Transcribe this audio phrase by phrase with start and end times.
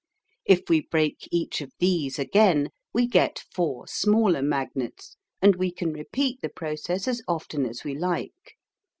[0.45, 5.93] If we break each of these again, we get four smaller magnets, and we can
[5.93, 8.57] repeat the process as often as we like.